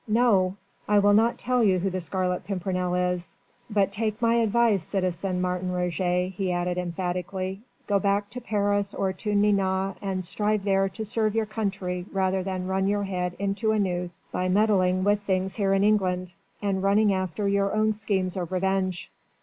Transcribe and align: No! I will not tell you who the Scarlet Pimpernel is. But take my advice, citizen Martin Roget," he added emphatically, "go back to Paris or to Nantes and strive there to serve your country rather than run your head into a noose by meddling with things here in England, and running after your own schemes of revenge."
No! 0.07 0.55
I 0.89 0.97
will 0.97 1.13
not 1.13 1.37
tell 1.37 1.63
you 1.63 1.77
who 1.77 1.91
the 1.91 2.01
Scarlet 2.01 2.43
Pimpernel 2.43 2.95
is. 2.95 3.35
But 3.69 3.91
take 3.91 4.19
my 4.19 4.33
advice, 4.37 4.83
citizen 4.83 5.39
Martin 5.41 5.71
Roget," 5.71 6.29
he 6.29 6.51
added 6.51 6.79
emphatically, 6.79 7.61
"go 7.85 7.99
back 7.99 8.27
to 8.31 8.41
Paris 8.41 8.95
or 8.95 9.13
to 9.13 9.35
Nantes 9.35 9.95
and 10.01 10.25
strive 10.25 10.63
there 10.63 10.89
to 10.89 11.05
serve 11.05 11.35
your 11.35 11.45
country 11.45 12.07
rather 12.11 12.41
than 12.41 12.65
run 12.65 12.87
your 12.87 13.03
head 13.03 13.35
into 13.37 13.73
a 13.73 13.77
noose 13.77 14.21
by 14.31 14.49
meddling 14.49 15.03
with 15.03 15.21
things 15.21 15.57
here 15.57 15.71
in 15.75 15.83
England, 15.83 16.33
and 16.63 16.81
running 16.81 17.13
after 17.13 17.47
your 17.47 17.71
own 17.71 17.93
schemes 17.93 18.35
of 18.35 18.51
revenge." 18.51 19.11